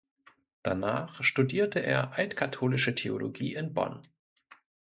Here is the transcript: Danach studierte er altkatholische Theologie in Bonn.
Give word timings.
Danach 0.63 1.21
studierte 1.23 1.79
er 1.83 2.13
altkatholische 2.13 2.95
Theologie 2.95 3.53
in 3.53 3.71
Bonn. 3.75 4.07